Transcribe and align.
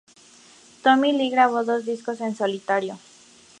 Tommy 0.81 1.11
Lee 1.15 1.29
grabó 1.29 1.63
dos 1.63 1.85
discos 1.85 2.21
en 2.21 2.35
solitario. 2.35 2.97